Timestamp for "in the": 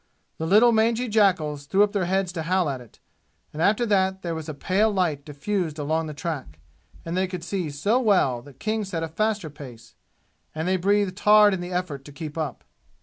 11.53-11.71